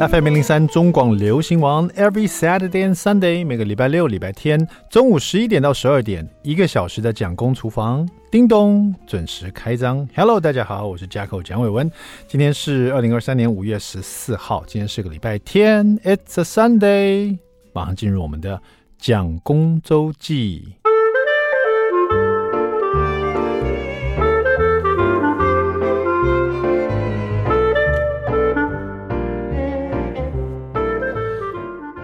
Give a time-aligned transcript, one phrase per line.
[0.00, 10.08] FM 零零三中广流行王，Every Saturday and Sunday，每个礼拜六、礼拜天中午十一点到十二点，一个小时的蒋公厨房，叮咚，准时开张。
[10.16, 11.92] Hello，大家好，我是 Jacko 蒋伟文。
[12.26, 17.38] 今天是二零二三年五月十四号，今天是个礼拜天，It's a Sunday。
[17.74, 18.58] 马上进入我们的
[18.96, 20.76] 蒋公周记。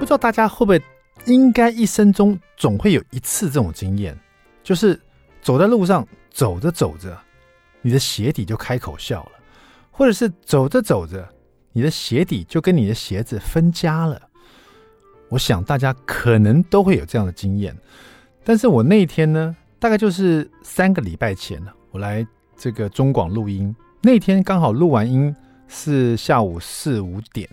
[0.07, 0.81] 不知道大家会不会，
[1.25, 4.17] 应该一生中总会有一次这种经验，
[4.63, 4.97] 就是
[5.43, 7.19] 走在路上，走着走着，
[7.83, 9.33] 你的鞋底就开口笑了，
[9.91, 11.29] 或者是走着走着，
[11.73, 14.23] 你的鞋底就跟你的鞋子分家了。
[15.29, 17.77] 我想大家可能都会有这样的经验，
[18.45, 22.25] 但是我那一天呢，大概就是三个礼拜前，我来
[22.57, 25.35] 这个中广录音，那天刚好录完音
[25.67, 27.51] 是下午四五点。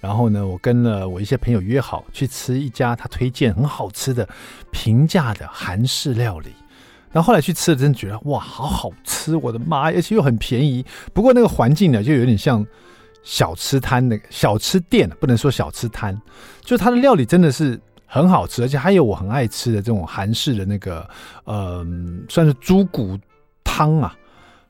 [0.00, 4.28] 然后呢，我跟了我一些朋友约好去吃一家他推荐很好吃的
[4.70, 6.50] 平价的韩式料理。
[7.12, 9.34] 然后后来去吃了，真觉得哇，好好吃！
[9.36, 10.84] 我的妈，而且又很便宜。
[11.14, 12.64] 不过那个环境呢，就有点像
[13.22, 16.20] 小吃摊的小吃店，不能说小吃摊，
[16.60, 21.08] 就它的料理真的是很好吃，而且还有我很爱吃的这种韩式的那个，
[21.46, 23.18] 嗯、算是猪骨
[23.64, 24.14] 汤啊。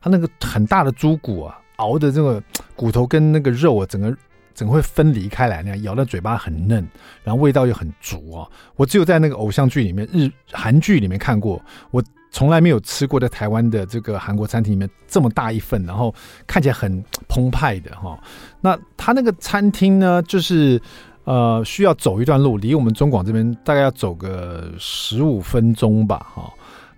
[0.00, 2.40] 它那个很大的猪骨啊，熬的这个
[2.76, 4.16] 骨头跟那个肉啊，整个。
[4.56, 6.84] 整个会分离开来，那样咬到嘴巴很嫩，
[7.22, 8.48] 然后味道又很足啊！
[8.74, 16.12] 我只有在那个偶像剧里面、日韩剧里面看过，我从来没有吃过在台湾的这个韩国餐厅里面这么大一份，然后
[16.46, 18.18] 看起来很澎湃的哈。
[18.62, 20.80] 那他那个餐厅呢，就是
[21.24, 26.50] 呃需要走一段路，离我们中广这边大概要走个十五分钟吧哈。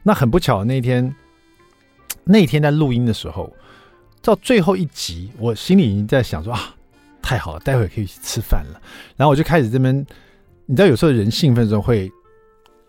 [0.05, 1.12] 那很不巧，那天
[2.22, 3.53] 那天在录音的时候，
[4.22, 6.77] 到最后一集，我心里已经在想说啊。
[7.29, 8.81] 太好了，待会可以去吃饭了。
[9.15, 9.95] 然后我就开始这边，
[10.65, 12.11] 你知道有时候人兴奋的时候会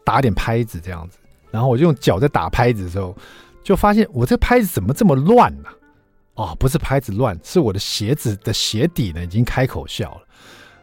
[0.06, 1.18] 打点拍子这样子。
[1.52, 3.14] 然后我就用脚在打拍子的时候，
[3.62, 5.68] 就发现我这拍子怎么这么乱呢？
[6.36, 10.22] 哦，不是拍子乱，是我的鞋子的鞋底呢已经开口笑了。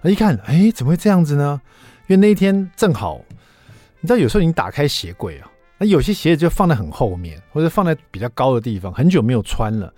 [0.02, 1.58] 那一看，哎，怎么会这样子呢？
[2.08, 3.18] 因为那一天正好，
[4.00, 9.90] 你知道有时候你打开鞋柜啊，那有些鞋子就放在很后面，或者放在比较高的地方，很久没有穿了。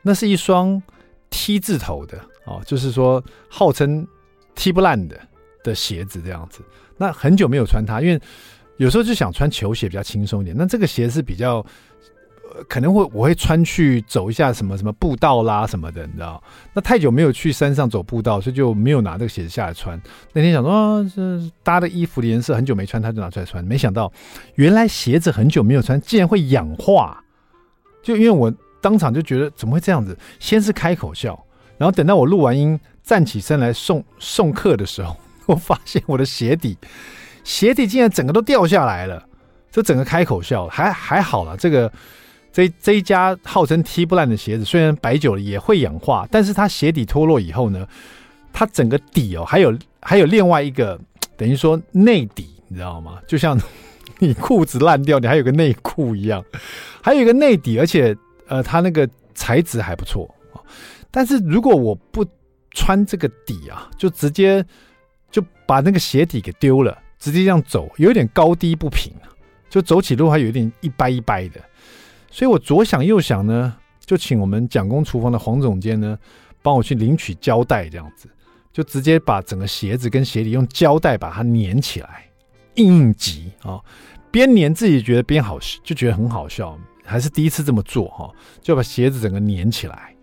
[0.00, 0.82] 那是一双
[1.28, 2.18] T 字头的。
[2.46, 4.06] 哦，就是说号称
[4.54, 5.20] 踢不烂的
[5.62, 6.60] 的鞋子这样子，
[6.96, 8.18] 那很久没有穿它，因为
[8.78, 10.56] 有时候就想穿球鞋比较轻松一点。
[10.56, 11.64] 那这个鞋是比较，
[12.68, 16.42] 可能会我会穿去走一下什么什么步道啦什么的，你知道？
[16.72, 20.00] 那太久没有去山上走步道，所以就没有拿这个鞋子下来穿。
[20.32, 23.64] 那天想说，这搭的衣服的颜色很久没穿，他就拿出来穿。
[23.64, 24.12] 没想到
[24.54, 27.22] 原来鞋子很久没有穿，竟然会氧化。
[28.02, 30.16] 就因为我当场就觉得怎么会这样子？
[30.38, 31.42] 先是开口笑。
[31.78, 35.16] 然后等到我录完音，站起身来送送客的时候，
[35.46, 36.76] 我发现我的鞋底，
[37.44, 39.24] 鞋底竟然整个都掉下来了，
[39.70, 41.56] 就整个开口笑，还还好了。
[41.56, 41.92] 这个
[42.52, 47.86] 这这一家号称踢不烂的鞋子，虽然摆久了也会氧化，但是它鞋底脱落以后呢，
[48.52, 50.98] 它整个底哦，还有还有另外一个
[51.36, 53.18] 等于说内底，你知道吗？
[53.26, 53.60] 就像
[54.18, 56.42] 你裤子烂掉，你还有个内裤一样，
[57.02, 58.16] 还有一个内底，而且
[58.48, 60.26] 呃，它那个材质还不错。
[61.16, 62.22] 但是如果我不
[62.72, 64.62] 穿这个底啊，就直接
[65.30, 69.10] 就把那个鞋底给丢了，直接这样走，有点高低不平，
[69.70, 71.58] 就走起路还有点一掰一掰的。
[72.30, 76.18] 所以我左想右想呢，就请我们蒋公厨房的黄总监呢，
[76.60, 78.28] 帮我去领取胶带，这样子
[78.70, 82.26] 就直接把整个鞋子跟鞋底用胶带把它粘起来，
[82.74, 83.80] 硬硬挤啊，
[84.30, 90.14] 边粘自己觉得边好，就觉得很好笑，还是第一次这么做哈，就把鞋子整个粘起来。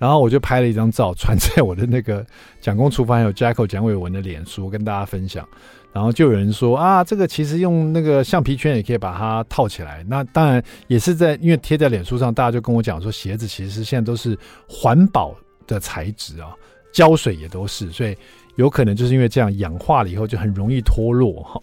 [0.00, 2.24] 然后我就拍了一张照，传在我的那个
[2.58, 5.46] 蒋公厨房还有 Jacko 蒋伟文的脸书，跟大家分享。
[5.92, 10.02] 然后就有人说啊，这个其实用那个橡皮圈也可以把它套起来。
[10.08, 14.34] 那当然也是在因为贴在脸书上，大家就跟我讲说，鞋子其实现在都是
[14.66, 15.34] 环保
[15.66, 16.54] 的材质啊，
[16.92, 18.16] 胶水也都是，所以
[18.56, 21.60] 有可能就是因为这样氧化了以后就很容易脱落哈。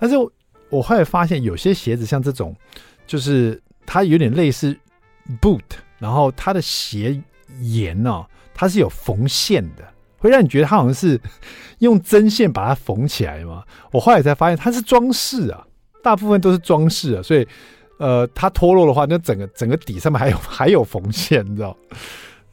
[0.00, 0.16] 但是
[0.70, 2.52] 我后来发现，有些鞋子像这种，
[3.06, 4.76] 就是它有点类似
[5.40, 5.60] boot，
[6.00, 7.22] 然后它的鞋。
[7.60, 8.24] 盐哦，
[8.54, 9.84] 它是有缝线的，
[10.18, 11.20] 会让你觉得它好像是
[11.80, 13.62] 用针线把它缝起来嘛。
[13.92, 15.66] 我后来才发现它是装饰啊，
[16.02, 17.46] 大部分都是装饰啊，所以
[17.98, 21.76] 呃，它脱落的话，那整个整个底上面还有 还有缝线，你知道？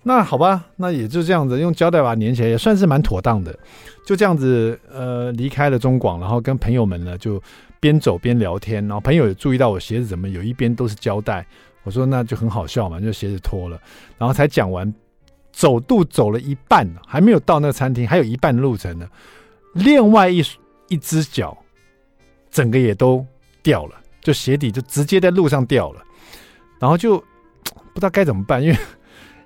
[0.03, 3.57] 那好吧，那也就这样子，用胶带把它粘起来，也算是蛮妥当的。
[4.03, 7.41] 就这样子，呃，离开了中广，然后跟朋友们呢就
[7.79, 11.45] 边走边聊天，然后朋友也注意到我鞋子怎么有一边都是胶带。
[11.83, 13.81] 我说那就很好笑嘛，就鞋子脱了，
[14.17, 14.93] 然后才讲完
[15.51, 19.07] 走路走了一半，还没有到那个餐厅，还有一半路程呢。
[19.73, 20.43] 另外一
[20.89, 21.57] 一只脚，
[22.49, 23.25] 整个也都
[23.63, 26.01] 掉了，就鞋底就直接在路上掉了，
[26.79, 28.77] 然后就不知道该怎么办，因为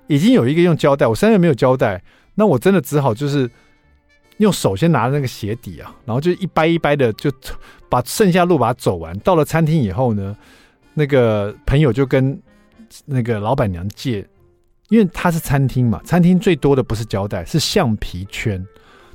[0.08, 2.02] 已经有一个用胶带，我身上没有胶带，
[2.34, 3.50] 那我真的只好就是
[4.38, 7.32] 用手先拿着那个鞋底啊，然后就一掰一掰的就
[7.88, 9.18] 把剩下路把它走完。
[9.20, 10.36] 到了餐厅以后呢，
[10.98, 12.40] 那个朋友就跟
[13.04, 14.26] 那个老板娘借，
[14.88, 18.66] 因为他是餐厅嘛，餐厅最多的不是胶带，是橡皮圈。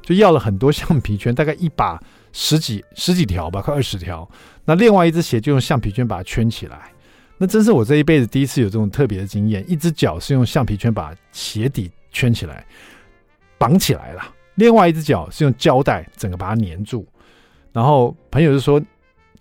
[0.04, 2.00] 就要了很多橡皮圈，大概一把
[2.34, 4.30] 十几十几条吧，快二十条。
[4.64, 6.92] 那另外一只鞋就用橡皮圈把它圈起来。
[7.38, 9.64] 那真是我这一辈子第一次有这种特别的经验。
[9.68, 12.64] 一只脚是用橡皮圈把鞋底圈起来，
[13.58, 14.22] 绑起来了；
[14.56, 17.08] 另外一只脚是用胶带整个把它粘住。
[17.72, 18.82] 然后朋友就说，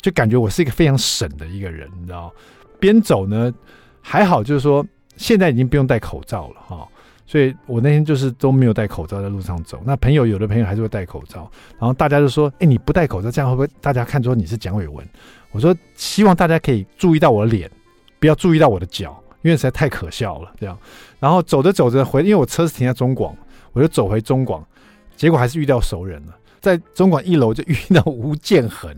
[0.00, 2.32] 就感觉我是一个非常省的一个人，你知道？
[2.79, 3.52] 边走呢
[4.00, 4.87] 还好，就是说
[5.17, 6.88] 现在已经不用戴口罩了哈。
[7.26, 9.81] 所以我那天就是都没有戴口罩在路上走。
[9.85, 11.49] 那朋友有的朋友还是会戴口罩，
[11.79, 15.06] 然后大家就说：“哎，你不戴口罩，这样会不会大家看出你是蒋伟文？”
[15.52, 17.70] 我说：“希望大家可以注意到我的脸，
[18.19, 20.76] 不要注意到我的脚，因为实在太可笑了。”这样，
[21.20, 23.32] 然后走着走着回，因为我车是停在中广，
[23.73, 24.67] 我就走回中广，
[25.14, 28.93] 结果还是遇到熟人了，在中广一楼就遇到吴建恒，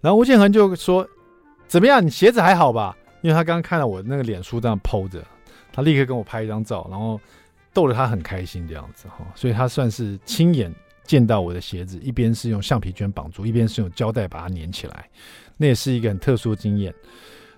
[0.00, 1.06] 然后吴建恒就说
[1.66, 2.04] ：“怎么样？
[2.04, 5.24] 你鞋子还好吧？”因为他刚刚看到我那个脸书这样 PO 着，
[5.72, 7.20] 他立刻跟我拍一张照，然后。
[7.74, 10.74] 逗得他很开心这样子哈，所以他算是亲眼
[11.04, 15.08] 见到我的鞋子，一边是用橡皮圈绑住，一边是用胶带把它粘起来，
[15.56, 16.92] 那也是一个很特殊的经验。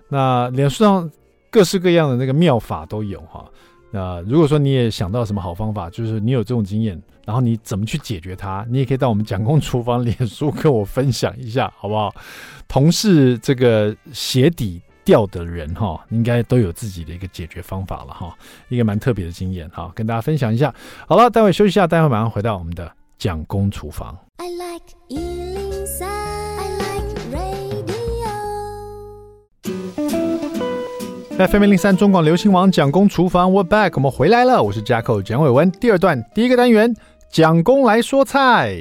[0.09, 1.09] 那脸书上
[1.49, 3.49] 各式各样的那个妙法都有哈。
[3.91, 12.13] 那如果说你也想到什么好方法，就是你有这种经验，然后你怎么去解决它，你也可以到我们蒋公厨房脸书跟我分享一下，好不好？
[12.67, 14.81] 同是这个鞋底。
[15.03, 18.37] 掉的人哈，应该都有自己的一个解决方法了哈，
[18.69, 20.73] 一个蛮特别的经验哈，跟大家分享一下。
[21.07, 24.15] 好了，待会休息一下，待会马上回到我们的蒋公厨房。
[24.37, 25.30] I like 103,
[31.41, 35.71] 在 FM 103中广流行网蒋公厨房，We're back，我们回来了，我是 Jacko 蒋伟文。
[35.71, 36.95] 第二段第一个单元，
[37.31, 38.77] 蒋公来说菜。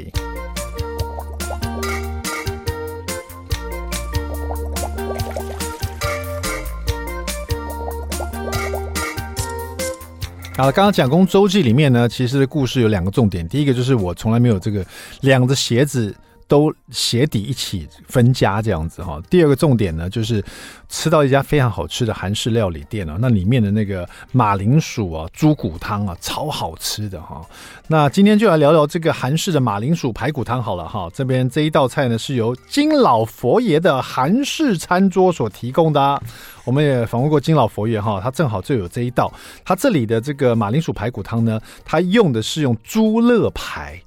[10.54, 13.48] 好，刚刚蒋公周记里面呢，其实故事有两个重点。
[13.48, 14.84] 第一个就是我从来没有这个
[15.22, 16.14] 两只鞋子
[16.50, 19.22] 都鞋底一起分家这样子哈。
[19.30, 20.44] 第二个重点呢，就是
[20.88, 27.40] 吃到一家非常好吃的韩式料理店啊，那里面的那个马铃薯啊、猪骨汤啊，超好吃的哈。
[27.86, 31.08] 那今天就来聊聊这个韩式的马铃薯排骨汤好了哈。
[31.14, 36.20] 这边这一道菜呢，是由金老佛爷的韩式餐桌所提供的。
[36.64, 39.32] 我们也访问过金老佛爷哈，他正好就有这一道。
[39.64, 44.02] 他这里的这个马铃薯排骨汤呢，他用的是用猪肋排，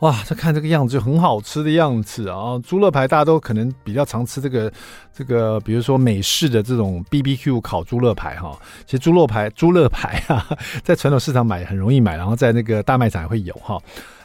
[0.00, 2.58] 哇，这看这个样子就很好吃的样子啊！
[2.66, 4.72] 猪肋排大家都可能比较常吃这个
[5.12, 8.58] 这个，比如说美式的这种 BBQ 烤猪肋排哈。
[8.86, 10.46] 其实猪肋排猪肋排啊，
[10.82, 13.78] 在传统市场买很容易买，然后在那个大卖场也会有哈。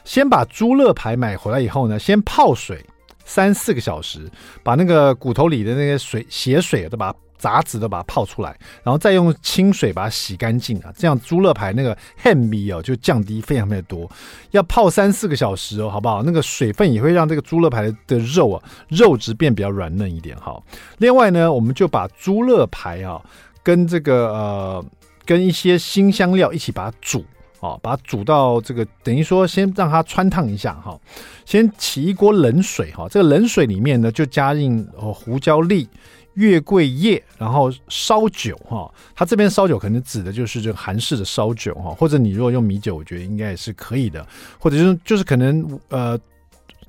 [0.06, 2.86] 先把猪肋排买回来以后呢，先泡水
[3.26, 4.32] 三四个小时，
[4.64, 7.20] 把那个骨头里的那些水血水都把它。
[7.46, 14.10] 杂质都把它泡出来，然后再用清水把它洗干净啊，这样猪肋排那个咸味哦就降低非常非常多。
[14.50, 16.24] 要泡三四个小时哦，好不好？
[16.24, 20.60] 那个水分也会让这个猪肋排的肉啊肉质变比较软嫩一点哈。
[20.98, 23.22] 另外呢，我们就把猪肋排啊
[23.62, 24.86] 跟这个呃
[25.24, 27.24] 跟一些新香料一起把它煮
[27.60, 31.00] 啊，把它煮到这个等于说先让它汆烫一下哈，
[31.46, 35.88] 先起一锅冷水哈，这个冷水里面呢就加进哦胡椒粒。
[36.36, 44.26] 月桂叶，然后烧酒哈，它这边烧酒可能指的就是这个韩式的烧酒哈，或者你如果用米酒，我觉得应该也是可以的，
[44.60, 46.20] 或者就是就是可能呃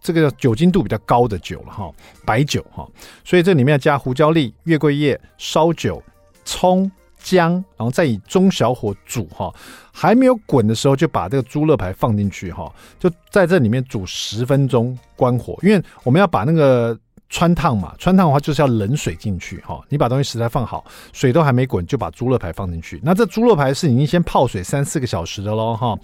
[0.00, 1.92] 这个酒精度比较高的酒了哈，
[2.24, 2.88] 白酒哈，
[3.24, 6.02] 所以这里面要加胡椒粒、月桂叶、烧酒、
[6.44, 9.54] 葱、姜，然后再以中小火煮哈，
[9.92, 16.98] 还没有滚的时候就把这个猪肋排放进去哈，就在这里面煮十分钟，关火，因为我们要把那个。
[17.28, 19.80] 穿烫嘛，穿烫的话就是要冷水进去哈。
[19.88, 23.00] 你把东西食材放好，水都还没滚，就把猪肋排放进去。
[23.02, 25.98] 那这猪肋排是已经先泡水三四个小时的喽哈，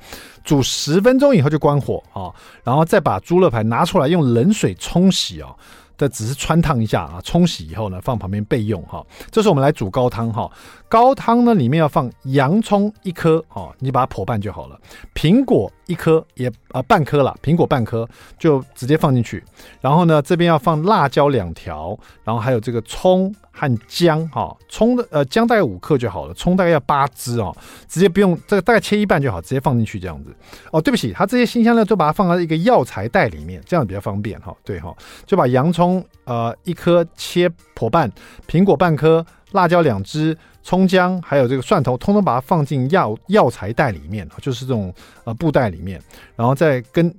[0.45, 2.33] 煮十分钟以后就关火啊，
[2.65, 5.55] 然后再把猪肋排拿出来用冷水冲洗哦。
[5.95, 9.05] 这只是穿烫一下啊，冲洗以后呢放旁边备用哈。
[9.31, 10.51] 这时候我们来煮高汤哈，
[10.93, 14.79] 高汤呢里面要放洋葱一颗哦，你把它剖半就好了。
[15.15, 18.07] 苹果一颗也啊、半颗了，苹果半颗
[18.39, 19.43] 就直接放进去。
[19.81, 27.57] 然后呢，这边要放辣椒两条，然后还有这个葱和姜哈，葱的呃姜大概五克就好了，葱大概要八支哦，
[27.89, 30.29] 直接不用这个大概切一半就好，直接放进去这样子。
[30.73, 34.55] 哦，对不起，它这些辛香料都把它放在一个药材袋里面，这样比较方便哈。
[34.63, 34.95] 对哈，
[35.25, 38.13] 就把洋葱呃一颗切剖半，
[38.47, 40.37] 苹果半颗，辣椒两支。
[40.63, 46.01] 葱姜还有这个蒜头，通通把它放进药药材袋里面，就是这种呃布袋里面，
[46.37, 47.13] 然后再跟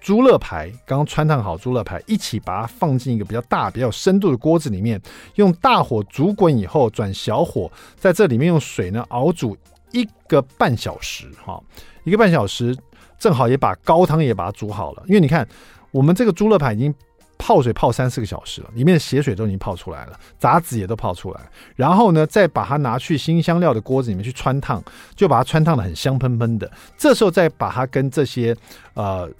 [0.00, 5.00] 猪肋排刚刚汆烫好猪肋排一起把它放进一个比较大、比较有深度的锅子里面，
[5.36, 9.56] 用大火煮滚以后转小火，在这里面用水呢熬煮
[9.92, 11.58] 一个半小时，哈，
[12.04, 12.76] 一个半小时
[13.18, 15.48] 正好也把高汤也把它煮好了，因为你看
[15.90, 16.94] 我们这个猪肋排已经。
[17.46, 21.40] 泡水泡三四个小时了，里面的血水都已经泡出来了，杂质也都泡出来。
[21.76, 24.82] 然后呢，再把它拿去新香料的锅子里面去穿烫，
[25.14, 26.72] 就把它穿烫的很香喷喷的。
[26.96, 28.56] 这时候再把它跟这些
[28.94, 29.30] 呃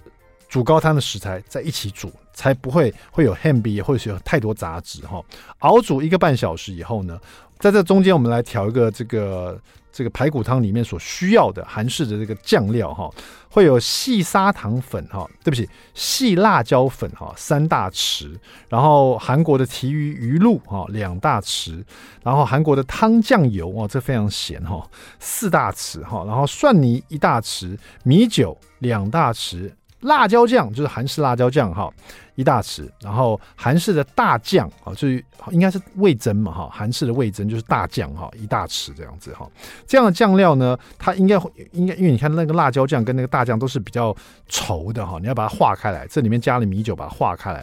[0.50, 5.18] 煮高汤的食材在一起煮，才不会会有汗鼻，或者是有太多杂质哈。
[5.60, 7.18] 熬煮一个半小时以后呢，
[7.64, 9.58] 在这中间我们来调一个这个。
[9.96, 13.08] 这个排骨汤里面所需要的韩式的这个酱料哈，
[13.48, 18.34] 会有细砂糖粉哈，对不起，细辣椒粉哈三大匙，
[18.68, 21.80] 然后韩国的提鱼鱼露哈两大匙，
[22.24, 24.84] 然后韩国的汤酱油哦，这非常咸哈
[25.20, 29.70] 四大匙哈，然后蒜泥一大匙，米酒两大匙。
[30.04, 31.90] 辣椒酱就是韩式辣椒酱哈，
[32.34, 39.48] 一大匙，然后韩式的大酱啊，就是应该是味噌嘛哈，韩式的味噌就是大酱哈，一大匙这样子哈。
[39.86, 41.36] 这样的酱料呢，它应该
[41.72, 44.14] 应该，因为你看那个辣椒酱跟那个大酱都是比较
[44.48, 47.60] 稠的哈，你要把它化开来，这里面加了米酒把它化开来，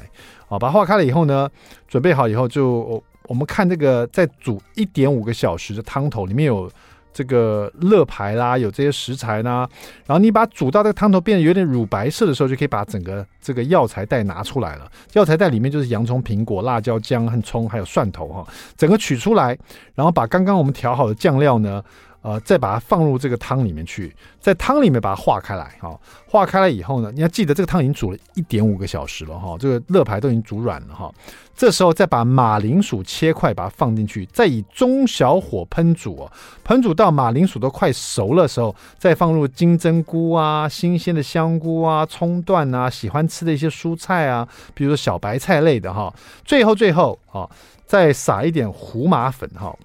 [0.50, 1.48] 啊，把它化开了以后呢，
[1.88, 6.70] 准备好以后就我们看这个在煮一点五个小时的汤头里面有。
[7.14, 9.68] 这个乐牌啦，有这些食材呢，
[10.06, 14.90] 然后你把煮到这个汤头变得有点乳白色的时候，就可以把整个这个药材袋拿出来了。
[15.14, 19.58] 药材袋里面就是洋葱、苹果、辣椒、姜和葱，还有蒜头哈，整个取出来，
[19.96, 21.84] 然后把刚刚我们调好的酱料呢，
[22.22, 31.12] 呃，再把它放入这个汤里面去，在汤里面把它化开来哈，化开来以后呢，你要记得这个汤已经煮了一点五个小时了哈，这个肋排都已经煮软了哈。
[31.56, 36.32] 这时候再把马铃薯切块，把它放进去，再以中小火烹煮哦，
[36.66, 46.14] 烹煮到马铃薯都快熟了时候，再放入金针菇啊、新鲜的香菇啊、葱段啊、喜欢吃的一些蔬菜啊，比如说小白菜类的哈。
[46.46, 47.50] 最后最后啊，
[47.86, 49.76] 再撒一点胡麻粉哈。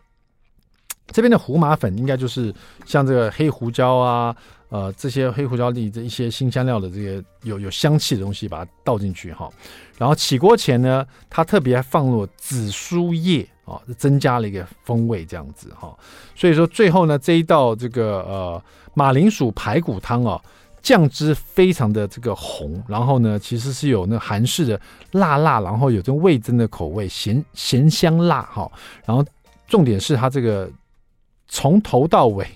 [1.09, 4.37] 这边的胡麻粉应该就是像这个黑胡椒啊。
[4.69, 9.49] 呃，这些黑胡椒粒这一些辛香料的这些有有香气的东西，把它倒进去哈。
[9.97, 15.97] 然后起锅前呢，它特别还放入紫苏叶啊，增加了一个风味这样子哈。
[16.35, 18.61] 所以说最后呢，这一道这个呃
[18.93, 20.43] 马铃薯排骨汤啊，
[20.83, 24.79] 酱汁非常的这个红，然后呢，其实是有那韩式的
[25.13, 28.69] 辣辣，然后有这种味增的口味，咸咸香辣哈。
[29.05, 29.25] 然后
[29.69, 30.69] 重点是它这个
[31.49, 32.47] 从头到尾。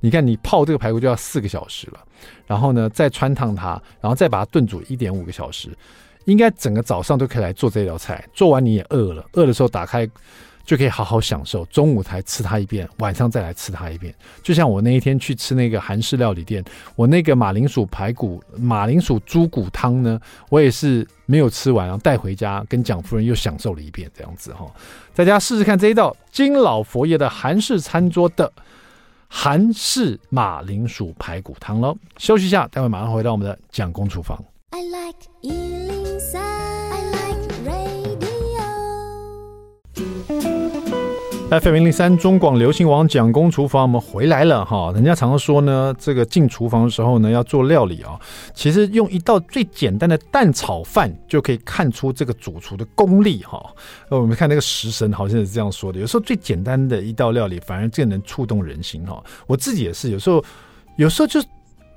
[0.00, 1.98] 你看，你泡这个排骨就要四个小时了，
[2.46, 3.70] 然后呢，再穿烫它，
[4.00, 5.76] 然后再把它炖煮一点五个小时，
[6.26, 8.24] 应该整个早上都可以来做这道菜。
[8.32, 10.08] 做完你也饿了，饿的时候打开
[10.64, 11.64] 就可以好好享受。
[11.66, 14.14] 中午才吃它一遍，晚上再来吃它一遍。
[14.42, 16.64] 就像我那一天去吃那个韩式料理店，
[16.96, 24.66] 我那个马铃薯排骨、马铃薯猪骨汤呢，我也是没有吃完，然后带回家跟蒋夫人又享受了一遍，这样子哈。
[25.12, 28.52] 在家试试看这一道金老佛爷的韩式餐桌的。
[29.36, 34.38] 韩式马铃薯排骨汤喽，休息一下，待会马上回到我们的蒋公厨房。
[41.60, 44.90] FM 零零三中广流行网蒋公厨房，我们回来了哈。
[44.92, 48.18] 人家常常说呢，这个进厨房的时候呢，要做料理啊，
[48.54, 53.64] 其实用一道最简单的蛋炒饭就可以看出这个主厨的功力哈。
[54.10, 59.22] 那我们看那个食神好像是这样说的，有时候最简单的一道料理，反而更能触动人心哈。
[59.46, 60.42] 我自己也是，有时候
[60.96, 61.40] 有时候就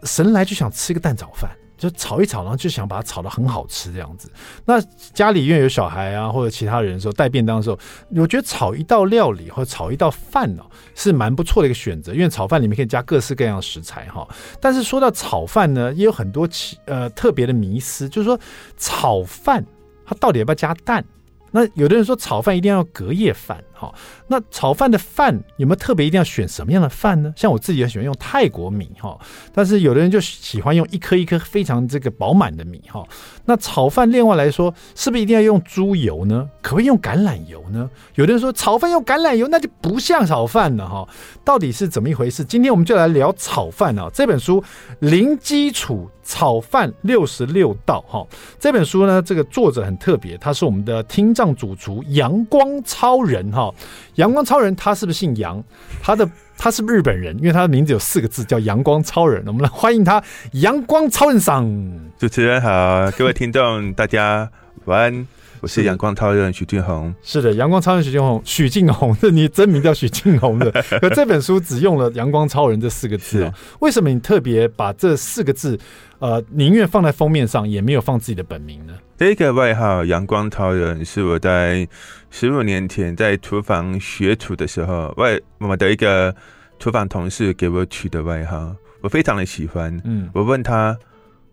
[0.03, 1.49] 神来就想吃一个蛋炒饭。
[1.77, 4.29] 就炒一炒，然后就想把它炒的很好吃这样子。
[4.65, 4.81] 那
[5.13, 7.77] 家里因为有小孩啊，或者其他人的时候带便当的时候，
[8.15, 10.63] 我觉得炒一道料理或者炒一道饭呢，
[10.95, 12.13] 是蛮不错的一个选择。
[12.13, 14.27] 因为炒饭里面可以加各式各样的食材哈。
[14.59, 18.39] 但是说到炒饭呢，也有很多奇呃特别的迷思，就是说
[18.77, 19.63] 炒饭
[20.05, 21.05] 它到底要不要加蛋？
[21.51, 23.93] 那有的人说炒饭一定要隔夜饭好，
[24.27, 27.31] 那炒饭的饭有没有特别一定要选什么样的饭呢？
[27.35, 29.15] 像我自己也喜欢用泰国米哈，
[29.53, 33.05] 但是有的人就喜欢用一颗一颗非常这个饱满的米哈。
[33.45, 36.49] 那炒饭另外来说，是不是一定要用猪油呢？
[36.61, 37.87] 可不可以用橄榄油呢？
[38.15, 41.07] 有的人说炒饭用橄榄油那就不像炒饭了哈，
[41.45, 42.43] 到底是怎么一回事？
[42.43, 44.63] 今天我们就来聊炒饭啊，这本书
[44.99, 48.25] 零基础炒饭六十六道哈。
[48.59, 53.66] 这本书呢，这个作者很特别，他是我们的听障主厨阳光超人哈。
[54.15, 55.63] 阳光超人他是不是姓杨？
[56.01, 57.37] 他的他是不是日本人？
[57.37, 59.43] 因为他的名字有四个字叫阳光超人。
[59.47, 61.65] 我们来欢迎他，阳光超人桑。
[62.17, 64.49] 主持人好，各位听众大家
[64.85, 65.27] 晚安。
[65.59, 70.71] 我是阳光超人许俊宏，是的，阳光超人许俊宏，许俊宏，这你真名叫许俊宏的，
[71.01, 73.51] 可 这本书只用了“阳光超人”这四个字啊？
[73.79, 75.77] 为什么你特别把这四个字，
[76.19, 78.93] 呃，宁愿放在封面上，也没有放自己的本名呢？
[79.17, 81.87] 这个外号“阳光超人”是我在
[82.29, 86.35] 十五年前在厨房学厨的时候，外我们的一个
[86.79, 89.99] 厨房同事给我取的外号，我非常的喜欢。
[90.05, 90.97] 嗯，我问他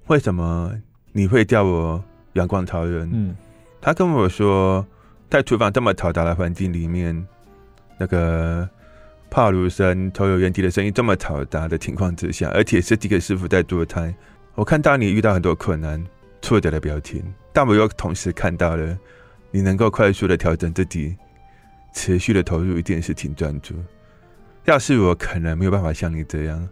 [0.06, 0.73] 为什么
[1.12, 2.02] 你会叫我
[2.35, 3.09] “阳光超人”？
[3.12, 3.37] 嗯。
[3.80, 4.87] 他跟我说，
[5.28, 7.26] 在厨房这么嘈杂的环境里面，
[7.99, 8.66] 那个
[9.30, 14.14] 泡炉声、抽油烟机的声音这么嘈杂的情况之下，而且是几个师傅在做菜，
[14.54, 16.02] 我看到你遇到很多困难、
[16.40, 18.96] 挫折的表情，但我又同时看到了
[19.50, 21.16] 你能够快速的调整自己，
[21.92, 23.75] 持续的投入一件事情专注。
[24.64, 26.68] 要是我，可能没有办法像你这样。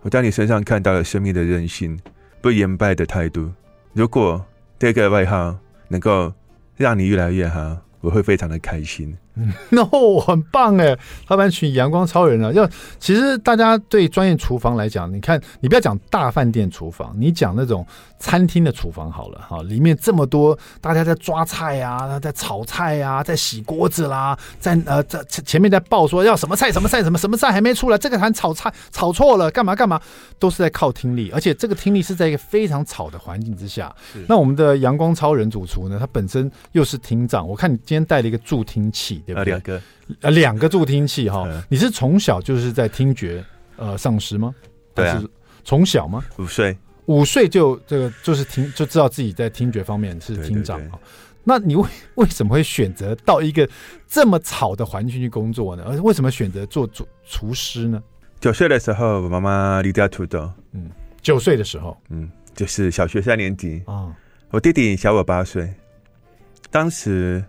[0.00, 1.98] 我在你身上看到了生命的韧性、
[2.40, 3.52] 不言败的态度。
[3.92, 4.44] 如果
[4.78, 5.56] 这个外号，
[5.88, 6.32] 能够
[6.76, 9.16] 让你越来越好，我会非常的开心。
[9.70, 12.52] 那、no, 很棒哎，他们取阳光超人啊。
[12.52, 12.68] 要
[13.00, 17.84] 其实大家对专业厨房来讲，你看，你不要讲大饭店厨房，你讲那种
[18.20, 19.60] 餐厅的厨房好了哈。
[19.64, 30.00] 里面这么多，大家在抓菜啊，在炒菜啊，在洗锅子啦，在呃在前面在报说要什么菜什么菜什么什么菜还没出来，这个还炒菜炒错了，干嘛干嘛，
[30.38, 33.92] 都是在靠听力，而且这个听力是在一个非常吵的环境之下。
[34.28, 39.23] 那我们的阳光超人主厨呢，他本身又是厅长，我看你今天带了一个助听器。
[39.26, 39.52] 对不对？
[39.52, 39.82] 两个，
[40.20, 41.48] 呃，两个助听器哈。
[41.68, 43.44] 你是从小就是在听觉
[43.76, 44.54] 呃丧失吗？
[44.94, 45.22] 对啊，
[45.64, 46.22] 从小吗？
[46.38, 46.76] 五岁，
[47.06, 50.98] 五岁就这个就是听就知道自己在听觉方面是听障啊。
[51.42, 53.68] 那你为为什么会选择到一个
[54.06, 55.84] 这么吵的环境去工作呢？
[55.86, 58.02] 而为什么选择做厨厨师呢？
[58.40, 60.50] 九岁的时候，我妈妈离家出走。
[60.72, 60.90] 嗯，
[61.20, 64.14] 九岁的时候，嗯，就是小学三年级啊。
[64.50, 65.72] 我弟弟小我八岁，
[66.70, 67.44] 当时。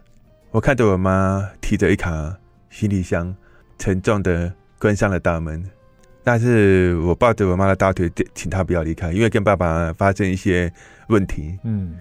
[0.56, 2.34] 我看着我妈提着一卡
[2.70, 3.36] 行李箱，
[3.78, 5.62] 沉重的关上了大门。
[6.24, 10.72] 但是我抱着我妈的大腿，请她不要离开，因为跟爸爸发生一些
[11.10, 11.60] 问题。
[11.66, 11.96] 嗯，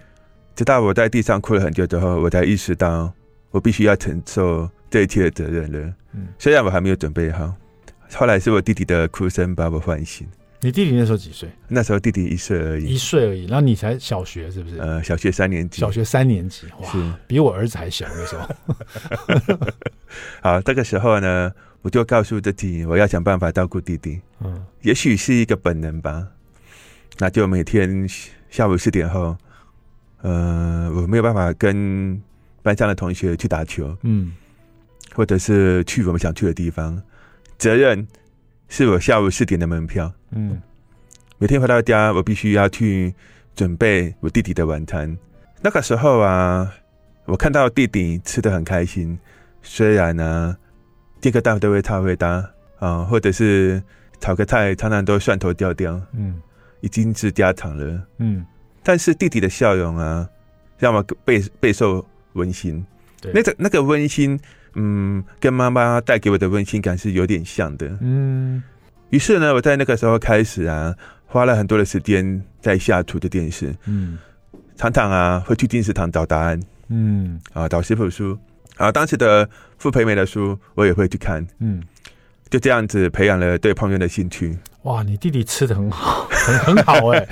[0.55, 3.13] 直到我在地上哭了很久之后，我才意识到
[3.51, 5.93] 我必须要承受这一切的责任了。
[6.13, 7.53] 嗯，虽然我还没有准备好。
[8.13, 10.29] 后来是我弟弟的哭声把我唤醒。
[10.65, 11.47] 你弟弟那时候几岁？
[11.69, 13.45] 那时候弟弟一岁而已，一岁而已。
[13.45, 14.79] 然后你才小学是不是？
[14.79, 15.79] 呃，小学三年级。
[15.79, 18.49] 小学三年级，哇，是比我儿子还小那时候。
[20.41, 24.19] 好，这个时候呢，我就告诉自己，我要想办法照顾弟弟。
[24.41, 26.27] 嗯，也许是一个本能吧。
[27.19, 28.09] 那就每天
[28.49, 29.37] 下午四点后，
[30.23, 32.19] 呃，我没有办法跟
[32.63, 34.33] 班上的同学去打球，嗯，
[35.15, 37.03] 或者是去我们想去的地方，
[37.59, 38.09] 责任。
[38.67, 40.11] 是我下午四点的门票。
[40.35, 40.61] 嗯，
[41.39, 43.15] 每天回到家，我必须要去
[43.55, 45.17] 准备我弟弟的晚餐。
[45.63, 46.73] 那个时候啊，
[47.25, 49.19] 我看到弟弟吃的很开心，
[49.63, 50.57] 虽然呢，
[51.21, 53.83] 煎个蛋都会超会搭啊，或者是
[54.21, 56.41] 炒个菜常常都蒜头掉掉，嗯，
[56.81, 58.07] 已经是家常了。
[58.19, 58.45] 嗯，
[58.83, 60.29] 但是弟弟的笑容啊，
[60.79, 62.85] 让我备备受温馨。
[63.21, 64.39] 对，那个那个温馨。
[64.77, 67.97] 嗯，跟妈妈带给我的温馨感是有点像的。
[68.01, 68.61] 嗯，
[69.11, 70.95] 于是呢，我在那个时候开始啊，
[71.27, 73.75] 花了很多的时间在下厨的电视。
[73.87, 74.19] 嗯，
[74.77, 76.61] 常常啊会去电视堂找答案。
[76.89, 78.37] 嗯，啊找食谱书
[78.77, 81.47] 啊，当时的傅培梅的书我也会去看。
[81.61, 81.83] 嗯，
[82.51, 84.59] 就这样子培养了对烹饪的兴趣。
[84.83, 87.27] 哇，你弟弟吃的很好，很很好哎，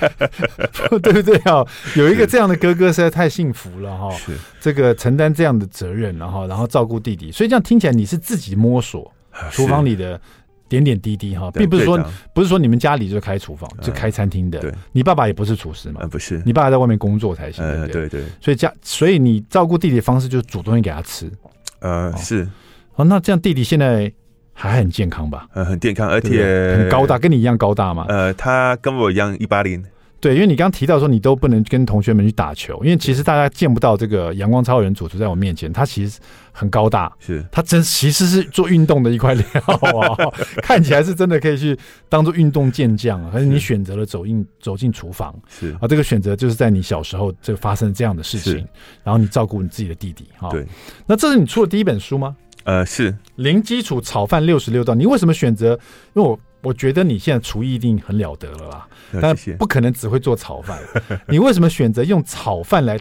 [1.03, 1.63] 对不对啊？
[1.95, 4.09] 有一个这样的哥哥实在太幸福了哈。
[4.15, 9.13] 是这个承担这样的责任，然后然后照顾弟弟，所以这样听起来你是自己摸索
[9.51, 10.19] 厨房里的
[10.67, 11.99] 点点滴滴哈，并不是说
[12.33, 14.59] 不是说你们家里就开厨房就开餐厅的。
[14.59, 16.05] 对，你爸爸也不是厨师嘛？
[16.07, 17.63] 不是，你爸爸在外面工作才行。
[17.91, 18.23] 对对。
[18.41, 21.31] 所以家，所以你照顾弟弟的方式就是煮东西给他吃。
[21.79, 22.47] 呃，是。
[22.95, 24.11] 哦，那这样弟弟现在。
[24.55, 25.47] 还很健康吧？
[25.55, 28.05] 呃，很健康，而且很高大，跟你一样高大嘛？
[28.07, 29.83] 呃，他跟我一样一八零，
[30.23, 36.17] 对，因为你刚刚提到说你都不能跟同学们去打球，因为其实大家见不到这个阳光超人主厨在我面前，他其实
[36.53, 40.15] 很高大，是他真其实是做运动的一块料啊，
[40.63, 48.65] 看起来是真的可以去当做运动健将，可是你选择了走进走进厨房，是啊，这个选择就是在你小时候就发生这样的事情，
[49.03, 50.65] 然后你照顾你自己的弟弟哈，对，
[51.05, 52.33] 那这是你出的第一本书吗？
[52.63, 55.77] 呃，是零基础炒饭六十六道，你为什么选择？
[56.13, 56.39] 因为我。
[56.63, 58.87] 我觉得你现在厨艺一定很了得了啦，
[59.21, 60.79] 但不可能只会做炒饭。
[61.27, 62.97] 你为什么选择用炒饭来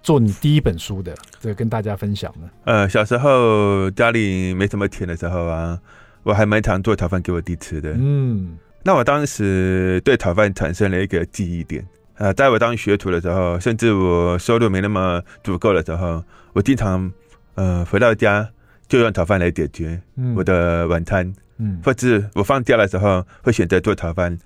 [0.00, 1.12] 做你第一本书的？
[1.40, 2.48] 这个跟大家分享呢？
[2.64, 5.76] 呃，小时候家里没什么钱的时候啊，
[6.22, 7.92] 我还蛮常做炒饭给我弟吃的。
[7.98, 11.84] 嗯，那我当时对炒饭产生了一个记忆点。
[12.14, 17.10] 呃，在我当学徒的时候，甚至我收入没那么足够的时候，我经常
[17.56, 18.48] 呃回到家
[18.86, 20.00] 就用炒饭来解决
[20.36, 21.26] 我的晚餐。
[21.26, 21.34] 嗯，
[21.84, 24.38] 或者我放假的时候会选择做炒饭。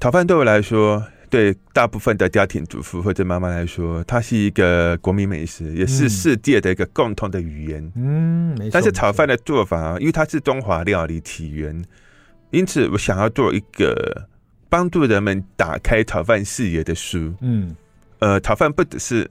[0.00, 7.92] 炒饭对我来说，对大部分的家庭主妇或者妈妈来说，它是一个国民美食，也是世界的一个共同的语言。
[7.94, 8.70] 嗯，没错。
[8.72, 11.84] 但是炒饭的做法，因为它是中华料理起源，
[12.50, 14.28] 因此我想要做一个
[14.68, 17.32] 帮助人们打开炒饭视野的书。
[17.40, 17.74] 嗯，
[18.18, 19.30] 呃，炒饭不只是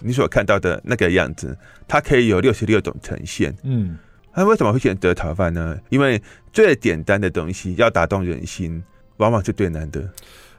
[0.00, 3.56] 你所看到的那个样子，它可以有六十六种呈现。
[3.62, 3.96] 嗯。
[4.34, 5.76] 那为什么会选择炒饭呢？
[5.88, 8.82] 因为最简单的东西要打动人心，
[9.16, 10.08] 往往是最难的。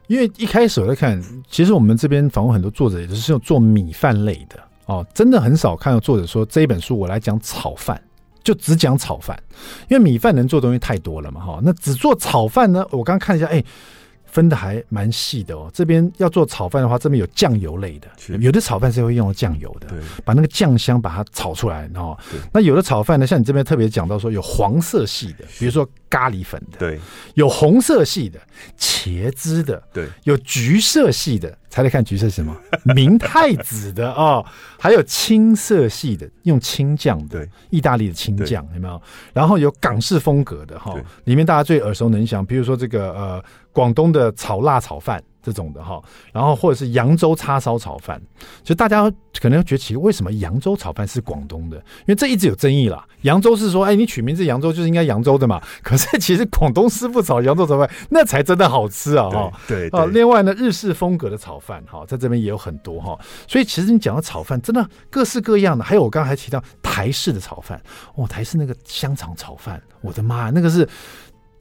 [0.08, 8.02] 因为一开始我在看，其实我们这边访问很多作者，也是用做米饭类的哦，真的很少看到作者说这一本书我来讲炒饭，
[8.44, 9.42] 就只讲炒饭，
[9.88, 11.60] 因为米饭能做的东西太多了嘛，哈。
[11.64, 12.86] 那只做炒饭呢？
[12.92, 13.64] 我刚刚看一下，哎。
[14.32, 15.70] 分的还蛮细的哦。
[15.74, 18.08] 这边要做炒饭的话，这边有酱油类的，
[18.40, 19.88] 有的炒饭是会用到酱油的，
[20.24, 22.18] 把那个酱香把它炒出来哦。
[22.54, 27.00] 那有的炒饭呢，像你这边特别讲到说有黄色系的，比如说咖喱粉的，对，
[27.34, 28.40] 有红色系的，
[28.78, 32.56] 茄汁的，对，有橘色系的，猜猜看橘色是什么？
[32.96, 34.46] 明太子的哦，
[34.80, 39.02] 还有青色系的，用青酱的，意大利的青酱有没有？
[39.34, 43.44] 然后有港式风格的哈，里面大家最耳熟能详，比如说这个呃。
[43.72, 46.02] 广东的炒辣炒饭这种的哈，
[46.34, 48.22] 然后或者是扬州叉烧炒饭，
[48.64, 51.78] 就大家可能觉得奇怪，为什么扬州炒饭是广东的？
[51.78, 53.06] 因为这一直有争议啦。
[53.22, 55.62] 扬州是说，哎，你取名字扬州就是应该扬州的嘛。
[55.84, 59.30] 可是其实广东师傅炒扬州炒饭，那才真的好吃啊！
[59.30, 60.06] 哈，对啊。
[60.06, 63.18] 另外呢，日式风格的炒饭哈，在这边也有很多哈。
[63.48, 65.84] 所以其实你讲到炒饭，真的各式各样的。
[65.84, 67.82] 还有我刚才还提到台式的炒饭，
[68.16, 70.88] 哦，台式那个香肠炒饭，我的妈，那个是。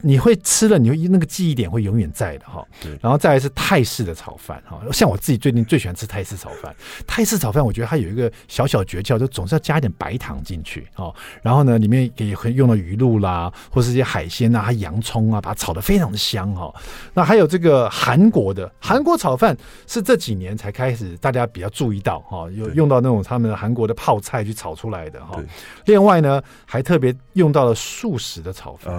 [0.01, 2.65] 你会吃了，你会那个记忆点会永远在的哈。
[2.81, 6.73] 对，然后再来是泰式的炒饭哈，像我自己最近最喜欢吃泰式炒饭。
[7.05, 11.13] 泰式炒饭我觉得它有一个小小诀窍，就总是要加一点白糖进去哦。
[11.41, 16.73] 然后呢，里面也可以用到鱼露啦，或是一些海鲜啊、洋葱啊，把它炒得非常的香哈。
[17.13, 25.37] 那还有这个韩国的韩国炒饭是这几年才开始大家比较注意到哈，有用到那种他们的韩国的泡菜去炒出来的哈。
[25.85, 28.95] 另外呢，还特别用到了素食的炒饭，